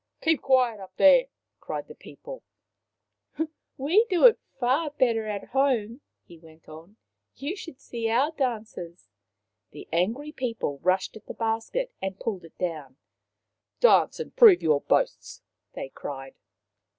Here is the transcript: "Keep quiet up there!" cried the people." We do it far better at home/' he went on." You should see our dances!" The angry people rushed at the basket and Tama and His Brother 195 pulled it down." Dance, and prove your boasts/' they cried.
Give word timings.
"Keep 0.23 0.41
quiet 0.41 0.79
up 0.79 0.97
there!" 0.97 1.27
cried 1.61 1.87
the 1.87 1.93
people." 1.93 2.41
We 3.77 4.05
do 4.09 4.25
it 4.25 4.39
far 4.59 4.89
better 4.89 5.27
at 5.27 5.51
home/' 5.51 5.99
he 6.23 6.39
went 6.39 6.67
on." 6.67 6.95
You 7.45 7.55
should 7.55 7.79
see 7.79 8.09
our 8.09 8.31
dances!" 8.31 9.09
The 9.73 9.87
angry 9.93 10.31
people 10.31 10.79
rushed 10.79 11.15
at 11.15 11.27
the 11.27 11.35
basket 11.35 11.93
and 12.01 12.19
Tama 12.19 12.31
and 12.33 12.41
His 12.41 12.51
Brother 12.53 12.65
195 12.73 12.97
pulled 12.97 13.15
it 13.21 13.85
down." 13.85 13.99
Dance, 14.01 14.19
and 14.19 14.35
prove 14.35 14.63
your 14.63 14.81
boasts/' 14.81 15.41
they 15.73 15.89
cried. 15.89 16.33